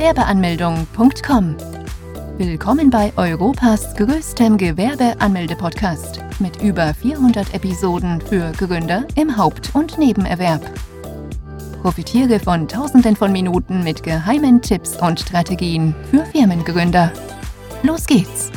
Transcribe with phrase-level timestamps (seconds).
[0.00, 1.56] Gewerbeanmeldung.com.
[2.38, 10.62] Willkommen bei Europas größtem Gewerbeanmelde-Podcast mit über 400 Episoden für Gründer im Haupt- und Nebenerwerb.
[11.82, 17.12] Profitiere von Tausenden von Minuten mit geheimen Tipps und Strategien für Firmengründer.
[17.82, 18.50] Los geht's!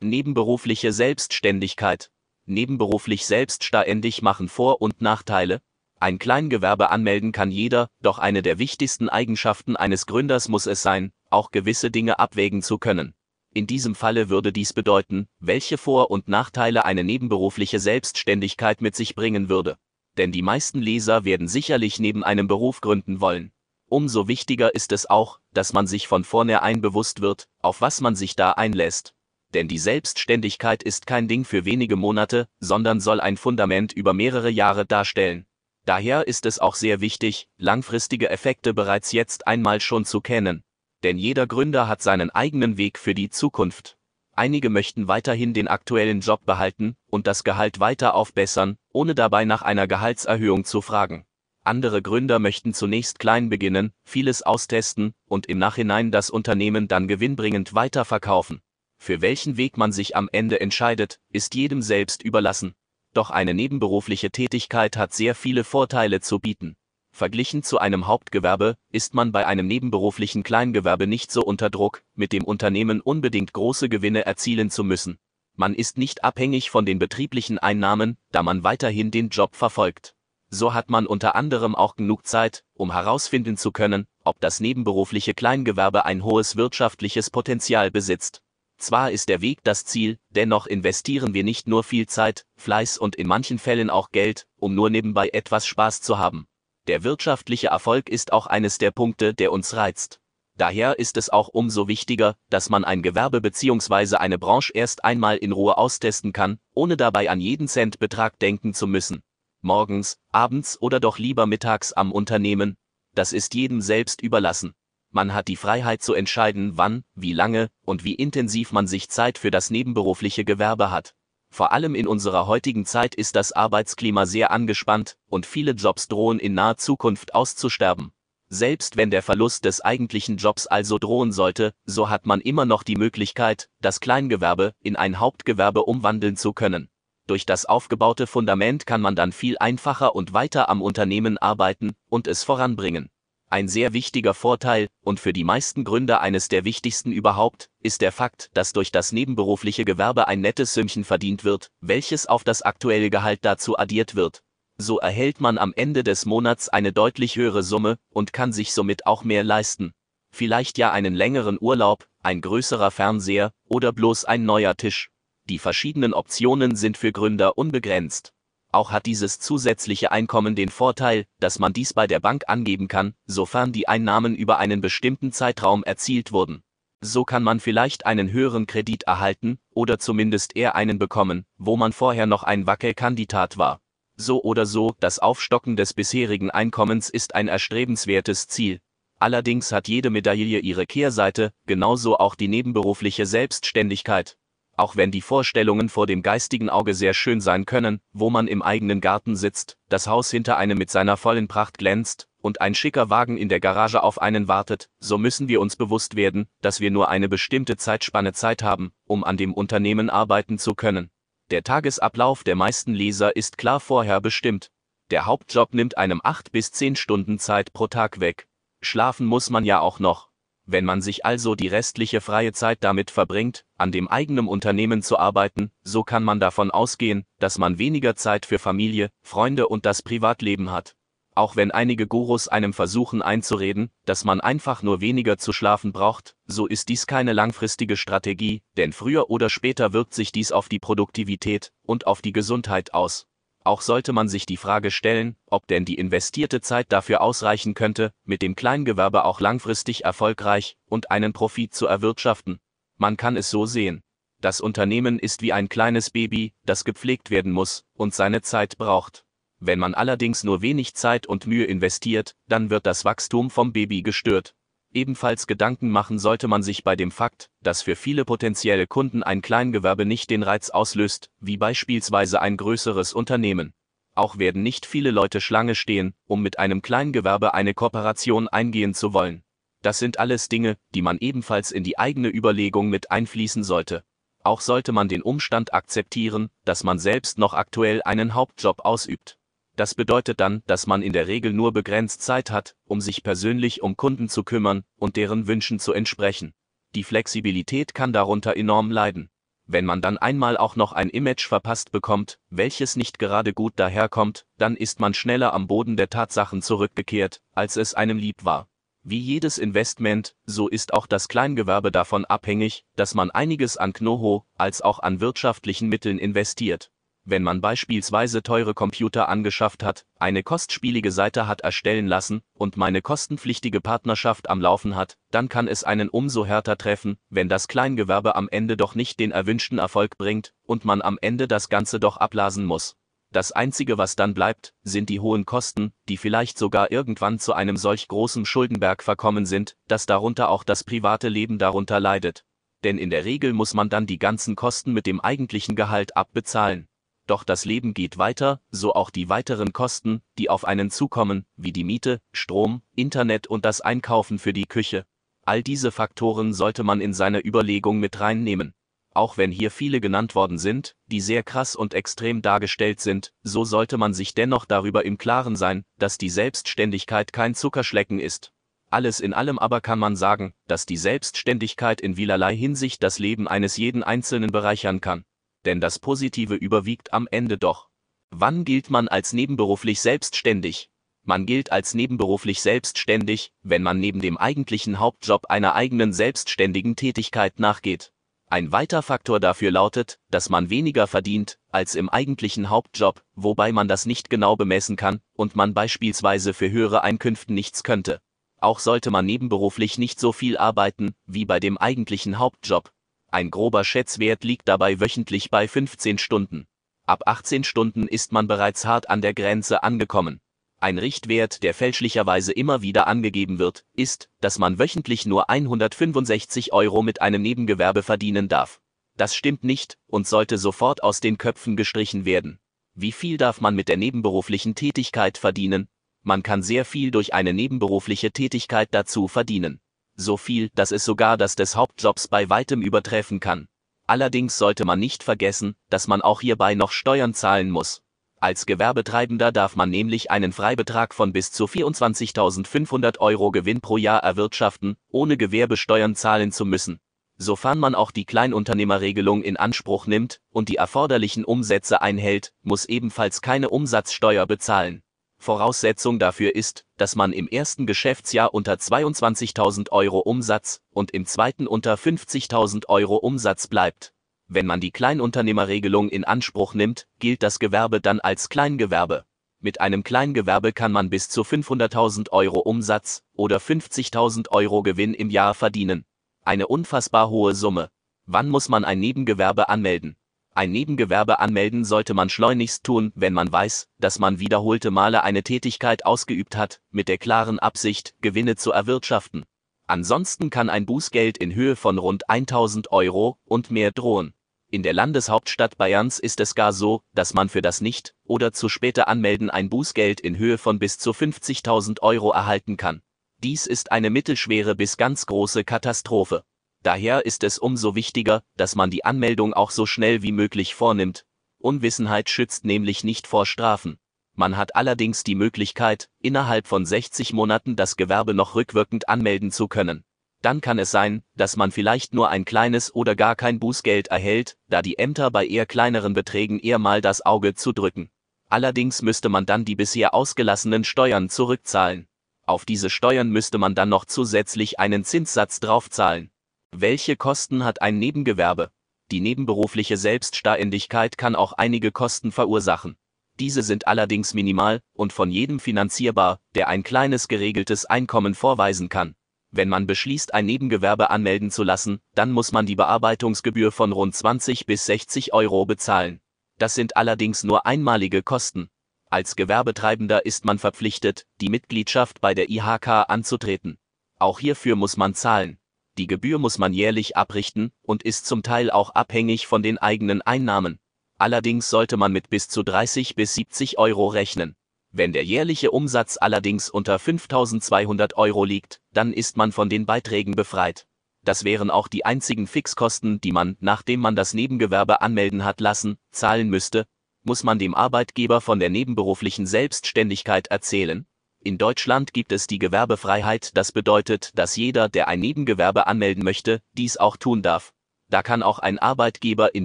[0.00, 2.10] Nebenberufliche Selbstständigkeit.
[2.44, 5.62] Nebenberuflich selbstständig machen Vor- und Nachteile.
[6.02, 11.12] Ein Kleingewerbe anmelden kann jeder, doch eine der wichtigsten Eigenschaften eines Gründers muss es sein,
[11.28, 13.12] auch gewisse Dinge abwägen zu können.
[13.52, 19.14] In diesem Falle würde dies bedeuten, welche Vor- und Nachteile eine nebenberufliche Selbstständigkeit mit sich
[19.14, 19.76] bringen würde.
[20.16, 23.52] Denn die meisten Leser werden sicherlich neben einem Beruf gründen wollen.
[23.84, 28.16] Umso wichtiger ist es auch, dass man sich von vornherein bewusst wird, auf was man
[28.16, 29.14] sich da einlässt.
[29.52, 34.48] Denn die Selbstständigkeit ist kein Ding für wenige Monate, sondern soll ein Fundament über mehrere
[34.48, 35.44] Jahre darstellen.
[35.84, 40.62] Daher ist es auch sehr wichtig, langfristige Effekte bereits jetzt einmal schon zu kennen.
[41.02, 43.96] Denn jeder Gründer hat seinen eigenen Weg für die Zukunft.
[44.32, 49.62] Einige möchten weiterhin den aktuellen Job behalten und das Gehalt weiter aufbessern, ohne dabei nach
[49.62, 51.26] einer Gehaltserhöhung zu fragen.
[51.62, 57.74] Andere Gründer möchten zunächst klein beginnen, vieles austesten und im Nachhinein das Unternehmen dann gewinnbringend
[57.74, 58.62] weiterverkaufen.
[58.96, 62.74] Für welchen Weg man sich am Ende entscheidet, ist jedem selbst überlassen.
[63.12, 66.76] Doch eine nebenberufliche Tätigkeit hat sehr viele Vorteile zu bieten.
[67.12, 72.32] Verglichen zu einem Hauptgewerbe ist man bei einem nebenberuflichen Kleingewerbe nicht so unter Druck, mit
[72.32, 75.18] dem Unternehmen unbedingt große Gewinne erzielen zu müssen.
[75.56, 80.14] Man ist nicht abhängig von den betrieblichen Einnahmen, da man weiterhin den Job verfolgt.
[80.48, 85.34] So hat man unter anderem auch genug Zeit, um herausfinden zu können, ob das nebenberufliche
[85.34, 88.42] Kleingewerbe ein hohes wirtschaftliches Potenzial besitzt.
[88.80, 93.14] Zwar ist der Weg das Ziel, dennoch investieren wir nicht nur viel Zeit, Fleiß und
[93.14, 96.46] in manchen Fällen auch Geld, um nur nebenbei etwas Spaß zu haben.
[96.86, 100.18] Der wirtschaftliche Erfolg ist auch eines der Punkte, der uns reizt.
[100.56, 104.16] Daher ist es auch umso wichtiger, dass man ein Gewerbe bzw.
[104.16, 108.86] eine Branche erst einmal in Ruhe austesten kann, ohne dabei an jeden Centbetrag denken zu
[108.86, 109.22] müssen.
[109.60, 112.78] Morgens, abends oder doch lieber mittags am Unternehmen,
[113.14, 114.72] das ist jedem selbst überlassen.
[115.12, 119.38] Man hat die Freiheit zu entscheiden, wann, wie lange und wie intensiv man sich Zeit
[119.38, 121.14] für das nebenberufliche Gewerbe hat.
[121.52, 126.38] Vor allem in unserer heutigen Zeit ist das Arbeitsklima sehr angespannt und viele Jobs drohen
[126.38, 128.12] in naher Zukunft auszusterben.
[128.48, 132.84] Selbst wenn der Verlust des eigentlichen Jobs also drohen sollte, so hat man immer noch
[132.84, 136.88] die Möglichkeit, das Kleingewerbe in ein Hauptgewerbe umwandeln zu können.
[137.26, 142.26] Durch das aufgebaute Fundament kann man dann viel einfacher und weiter am Unternehmen arbeiten und
[142.26, 143.08] es voranbringen.
[143.52, 148.12] Ein sehr wichtiger Vorteil, und für die meisten Gründer eines der wichtigsten überhaupt, ist der
[148.12, 153.10] Fakt, dass durch das nebenberufliche Gewerbe ein nettes Sümmchen verdient wird, welches auf das aktuelle
[153.10, 154.44] Gehalt dazu addiert wird.
[154.78, 159.04] So erhält man am Ende des Monats eine deutlich höhere Summe und kann sich somit
[159.06, 159.94] auch mehr leisten.
[160.30, 165.10] Vielleicht ja einen längeren Urlaub, ein größerer Fernseher oder bloß ein neuer Tisch.
[165.48, 168.32] Die verschiedenen Optionen sind für Gründer unbegrenzt.
[168.72, 173.14] Auch hat dieses zusätzliche Einkommen den Vorteil, dass man dies bei der Bank angeben kann,
[173.26, 176.62] sofern die Einnahmen über einen bestimmten Zeitraum erzielt wurden.
[177.00, 181.92] So kann man vielleicht einen höheren Kredit erhalten oder zumindest eher einen bekommen, wo man
[181.92, 183.80] vorher noch ein Wackelkandidat war.
[184.16, 188.80] So oder so, das Aufstocken des bisherigen Einkommens ist ein erstrebenswertes Ziel.
[189.18, 194.36] Allerdings hat jede Medaille ihre Kehrseite, genauso auch die nebenberufliche Selbstständigkeit
[194.76, 198.62] auch wenn die Vorstellungen vor dem geistigen Auge sehr schön sein können, wo man im
[198.62, 203.10] eigenen Garten sitzt, das Haus hinter einem mit seiner vollen Pracht glänzt und ein schicker
[203.10, 206.90] Wagen in der Garage auf einen wartet, so müssen wir uns bewusst werden, dass wir
[206.90, 211.10] nur eine bestimmte Zeitspanne Zeit haben, um an dem Unternehmen arbeiten zu können.
[211.50, 214.70] Der Tagesablauf der meisten Leser ist klar vorher bestimmt.
[215.10, 218.46] Der Hauptjob nimmt einem 8 bis 10 Stunden Zeit pro Tag weg.
[218.80, 220.29] Schlafen muss man ja auch noch.
[220.72, 225.18] Wenn man sich also die restliche freie Zeit damit verbringt, an dem eigenen Unternehmen zu
[225.18, 230.00] arbeiten, so kann man davon ausgehen, dass man weniger Zeit für Familie, Freunde und das
[230.00, 230.94] Privatleben hat.
[231.34, 236.36] Auch wenn einige Gurus einem versuchen einzureden, dass man einfach nur weniger zu schlafen braucht,
[236.46, 240.78] so ist dies keine langfristige Strategie, denn früher oder später wirkt sich dies auf die
[240.78, 243.26] Produktivität und auf die Gesundheit aus.
[243.62, 248.12] Auch sollte man sich die Frage stellen, ob denn die investierte Zeit dafür ausreichen könnte,
[248.24, 252.58] mit dem Kleingewerbe auch langfristig erfolgreich und einen Profit zu erwirtschaften.
[252.96, 254.02] Man kann es so sehen.
[254.40, 259.26] Das Unternehmen ist wie ein kleines Baby, das gepflegt werden muss und seine Zeit braucht.
[259.58, 264.00] Wenn man allerdings nur wenig Zeit und Mühe investiert, dann wird das Wachstum vom Baby
[264.00, 264.54] gestört.
[264.92, 269.40] Ebenfalls Gedanken machen sollte man sich bei dem Fakt, dass für viele potenzielle Kunden ein
[269.40, 273.72] Kleingewerbe nicht den Reiz auslöst, wie beispielsweise ein größeres Unternehmen.
[274.16, 279.14] Auch werden nicht viele Leute Schlange stehen, um mit einem Kleingewerbe eine Kooperation eingehen zu
[279.14, 279.44] wollen.
[279.82, 284.02] Das sind alles Dinge, die man ebenfalls in die eigene Überlegung mit einfließen sollte.
[284.42, 289.38] Auch sollte man den Umstand akzeptieren, dass man selbst noch aktuell einen Hauptjob ausübt.
[289.80, 293.80] Das bedeutet dann, dass man in der Regel nur begrenzt Zeit hat, um sich persönlich
[293.80, 296.52] um Kunden zu kümmern und deren Wünschen zu entsprechen.
[296.94, 299.30] Die Flexibilität kann darunter enorm leiden.
[299.64, 304.44] Wenn man dann einmal auch noch ein Image verpasst bekommt, welches nicht gerade gut daherkommt,
[304.58, 308.68] dann ist man schneller am Boden der Tatsachen zurückgekehrt, als es einem lieb war.
[309.02, 314.44] Wie jedes Investment, so ist auch das Kleingewerbe davon abhängig, dass man einiges an Knoho
[314.58, 316.90] als auch an wirtschaftlichen Mitteln investiert
[317.24, 323.02] wenn man beispielsweise teure Computer angeschafft hat, eine kostspielige Seite hat erstellen lassen und meine
[323.02, 328.36] kostenpflichtige Partnerschaft am Laufen hat, dann kann es einen umso härter treffen, wenn das Kleingewerbe
[328.36, 332.16] am Ende doch nicht den erwünschten Erfolg bringt und man am Ende das Ganze doch
[332.16, 332.96] ablasen muss.
[333.32, 337.76] Das Einzige, was dann bleibt, sind die hohen Kosten, die vielleicht sogar irgendwann zu einem
[337.76, 342.44] solch großen Schuldenberg verkommen sind, dass darunter auch das private Leben darunter leidet.
[342.82, 346.88] Denn in der Regel muss man dann die ganzen Kosten mit dem eigentlichen Gehalt abbezahlen.
[347.30, 351.70] Doch das Leben geht weiter, so auch die weiteren Kosten, die auf einen zukommen, wie
[351.70, 355.06] die Miete, Strom, Internet und das Einkaufen für die Küche.
[355.46, 358.74] All diese Faktoren sollte man in seine Überlegung mit reinnehmen.
[359.14, 363.64] Auch wenn hier viele genannt worden sind, die sehr krass und extrem dargestellt sind, so
[363.64, 368.52] sollte man sich dennoch darüber im Klaren sein, dass die Selbstständigkeit kein Zuckerschlecken ist.
[368.90, 373.46] Alles in allem aber kann man sagen, dass die Selbstständigkeit in vielerlei Hinsicht das Leben
[373.46, 375.24] eines jeden Einzelnen bereichern kann
[375.64, 377.88] denn das Positive überwiegt am Ende doch.
[378.30, 380.90] Wann gilt man als nebenberuflich selbstständig?
[381.22, 387.60] Man gilt als nebenberuflich selbstständig, wenn man neben dem eigentlichen Hauptjob einer eigenen selbstständigen Tätigkeit
[387.60, 388.12] nachgeht.
[388.46, 393.86] Ein weiter Faktor dafür lautet, dass man weniger verdient als im eigentlichen Hauptjob, wobei man
[393.86, 398.20] das nicht genau bemessen kann und man beispielsweise für höhere Einkünfte nichts könnte.
[398.58, 402.92] Auch sollte man nebenberuflich nicht so viel arbeiten wie bei dem eigentlichen Hauptjob,
[403.32, 406.66] ein grober Schätzwert liegt dabei wöchentlich bei 15 Stunden.
[407.06, 410.40] Ab 18 Stunden ist man bereits hart an der Grenze angekommen.
[410.78, 417.02] Ein Richtwert, der fälschlicherweise immer wieder angegeben wird, ist, dass man wöchentlich nur 165 Euro
[417.02, 418.80] mit einem Nebengewerbe verdienen darf.
[419.16, 422.58] Das stimmt nicht und sollte sofort aus den Köpfen gestrichen werden.
[422.94, 425.88] Wie viel darf man mit der nebenberuflichen Tätigkeit verdienen?
[426.22, 429.80] Man kann sehr viel durch eine nebenberufliche Tätigkeit dazu verdienen
[430.20, 433.66] so viel, dass es sogar das des Hauptjobs bei weitem übertreffen kann.
[434.06, 438.02] Allerdings sollte man nicht vergessen, dass man auch hierbei noch Steuern zahlen muss.
[438.42, 444.22] Als Gewerbetreibender darf man nämlich einen Freibetrag von bis zu 24.500 Euro Gewinn pro Jahr
[444.22, 447.00] erwirtschaften, ohne Gewerbesteuern zahlen zu müssen.
[447.36, 453.42] Sofern man auch die Kleinunternehmerregelung in Anspruch nimmt und die erforderlichen Umsätze einhält, muss ebenfalls
[453.42, 455.02] keine Umsatzsteuer bezahlen.
[455.40, 461.66] Voraussetzung dafür ist, dass man im ersten Geschäftsjahr unter 22.000 Euro Umsatz und im zweiten
[461.66, 464.12] unter 50.000 Euro Umsatz bleibt.
[464.48, 469.24] Wenn man die Kleinunternehmerregelung in Anspruch nimmt, gilt das Gewerbe dann als Kleingewerbe.
[469.60, 475.30] Mit einem Kleingewerbe kann man bis zu 500.000 Euro Umsatz oder 50.000 Euro Gewinn im
[475.30, 476.04] Jahr verdienen.
[476.44, 477.88] Eine unfassbar hohe Summe.
[478.26, 480.16] Wann muss man ein Nebengewerbe anmelden?
[480.52, 485.42] Ein Nebengewerbe anmelden sollte man schleunigst tun, wenn man weiß, dass man wiederholte Male eine
[485.42, 489.44] Tätigkeit ausgeübt hat, mit der klaren Absicht, Gewinne zu erwirtschaften.
[489.86, 494.34] Ansonsten kann ein Bußgeld in Höhe von rund 1000 Euro und mehr drohen.
[494.72, 498.68] In der Landeshauptstadt Bayerns ist es gar so, dass man für das nicht oder zu
[498.68, 503.02] späte Anmelden ein Bußgeld in Höhe von bis zu 50.000 Euro erhalten kann.
[503.42, 506.44] Dies ist eine mittelschwere bis ganz große Katastrophe.
[506.82, 511.26] Daher ist es umso wichtiger, dass man die Anmeldung auch so schnell wie möglich vornimmt.
[511.58, 513.98] Unwissenheit schützt nämlich nicht vor Strafen.
[514.34, 519.68] Man hat allerdings die Möglichkeit, innerhalb von 60 Monaten das Gewerbe noch rückwirkend anmelden zu
[519.68, 520.04] können.
[520.40, 524.56] Dann kann es sein, dass man vielleicht nur ein kleines oder gar kein Bußgeld erhält,
[524.68, 528.10] da die Ämter bei eher kleineren Beträgen eher mal das Auge zudrücken.
[528.48, 532.08] Allerdings müsste man dann die bisher ausgelassenen Steuern zurückzahlen.
[532.46, 536.30] Auf diese Steuern müsste man dann noch zusätzlich einen Zinssatz draufzahlen.
[536.72, 538.70] Welche Kosten hat ein Nebengewerbe?
[539.10, 542.96] Die nebenberufliche Selbstständigkeit kann auch einige Kosten verursachen.
[543.40, 549.16] Diese sind allerdings minimal und von jedem finanzierbar, der ein kleines geregeltes Einkommen vorweisen kann.
[549.50, 554.14] Wenn man beschließt, ein Nebengewerbe anmelden zu lassen, dann muss man die Bearbeitungsgebühr von rund
[554.14, 556.20] 20 bis 60 Euro bezahlen.
[556.58, 558.70] Das sind allerdings nur einmalige Kosten.
[559.10, 563.78] Als Gewerbetreibender ist man verpflichtet, die Mitgliedschaft bei der IHK anzutreten.
[564.20, 565.59] Auch hierfür muss man zahlen.
[565.98, 570.22] Die Gebühr muss man jährlich abrichten und ist zum Teil auch abhängig von den eigenen
[570.22, 570.78] Einnahmen.
[571.18, 574.56] Allerdings sollte man mit bis zu 30 bis 70 Euro rechnen.
[574.92, 580.34] Wenn der jährliche Umsatz allerdings unter 5200 Euro liegt, dann ist man von den Beiträgen
[580.34, 580.86] befreit.
[581.22, 585.98] Das wären auch die einzigen Fixkosten, die man, nachdem man das Nebengewerbe anmelden hat lassen,
[586.10, 586.86] zahlen müsste,
[587.22, 591.06] muss man dem Arbeitgeber von der nebenberuflichen Selbstständigkeit erzählen.
[591.42, 596.60] In Deutschland gibt es die Gewerbefreiheit, das bedeutet, dass jeder, der ein Nebengewerbe anmelden möchte,
[596.74, 597.72] dies auch tun darf.
[598.10, 599.64] Da kann auch ein Arbeitgeber in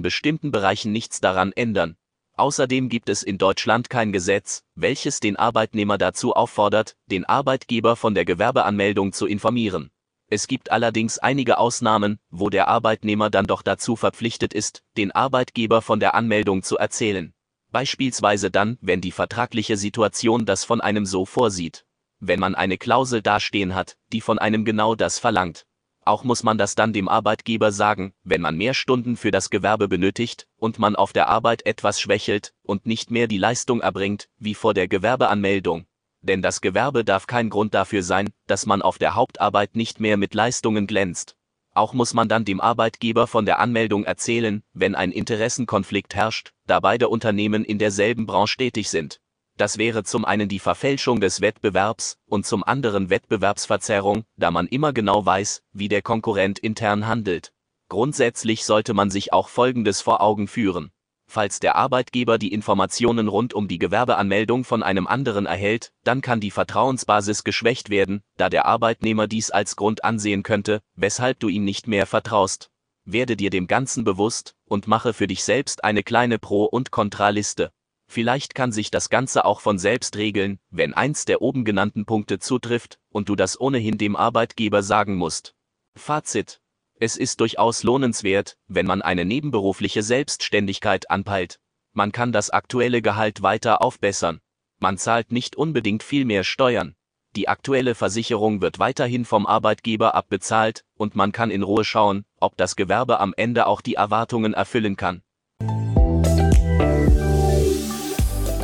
[0.00, 1.96] bestimmten Bereichen nichts daran ändern.
[2.38, 8.14] Außerdem gibt es in Deutschland kein Gesetz, welches den Arbeitnehmer dazu auffordert, den Arbeitgeber von
[8.14, 9.90] der Gewerbeanmeldung zu informieren.
[10.28, 15.82] Es gibt allerdings einige Ausnahmen, wo der Arbeitnehmer dann doch dazu verpflichtet ist, den Arbeitgeber
[15.82, 17.34] von der Anmeldung zu erzählen.
[17.76, 21.84] Beispielsweise dann, wenn die vertragliche Situation das von einem so vorsieht.
[22.20, 25.66] Wenn man eine Klausel dastehen hat, die von einem genau das verlangt.
[26.02, 29.88] Auch muss man das dann dem Arbeitgeber sagen, wenn man mehr Stunden für das Gewerbe
[29.88, 34.54] benötigt und man auf der Arbeit etwas schwächelt und nicht mehr die Leistung erbringt, wie
[34.54, 35.84] vor der Gewerbeanmeldung,
[36.22, 40.16] denn das Gewerbe darf kein Grund dafür sein, dass man auf der Hauptarbeit nicht mehr
[40.16, 41.36] mit Leistungen glänzt.
[41.76, 46.80] Auch muss man dann dem Arbeitgeber von der Anmeldung erzählen, wenn ein Interessenkonflikt herrscht, da
[46.80, 49.20] beide Unternehmen in derselben Branche tätig sind.
[49.58, 54.94] Das wäre zum einen die Verfälschung des Wettbewerbs und zum anderen Wettbewerbsverzerrung, da man immer
[54.94, 57.52] genau weiß, wie der Konkurrent intern handelt.
[57.90, 60.92] Grundsätzlich sollte man sich auch Folgendes vor Augen führen.
[61.28, 66.40] Falls der Arbeitgeber die Informationen rund um die Gewerbeanmeldung von einem anderen erhält, dann kann
[66.40, 71.64] die Vertrauensbasis geschwächt werden, da der Arbeitnehmer dies als Grund ansehen könnte, weshalb du ihm
[71.64, 72.70] nicht mehr vertraust.
[73.04, 77.70] Werde dir dem Ganzen bewusst und mache für dich selbst eine kleine Pro- und Kontraliste.
[78.08, 82.38] Vielleicht kann sich das Ganze auch von selbst regeln, wenn eins der oben genannten Punkte
[82.38, 85.54] zutrifft und du das ohnehin dem Arbeitgeber sagen musst.
[85.96, 86.60] Fazit
[86.98, 91.60] es ist durchaus lohnenswert, wenn man eine nebenberufliche Selbstständigkeit anpeilt.
[91.92, 94.40] Man kann das aktuelle Gehalt weiter aufbessern.
[94.78, 96.94] Man zahlt nicht unbedingt viel mehr Steuern.
[97.36, 102.56] Die aktuelle Versicherung wird weiterhin vom Arbeitgeber abbezahlt und man kann in Ruhe schauen, ob
[102.56, 105.22] das Gewerbe am Ende auch die Erwartungen erfüllen kann.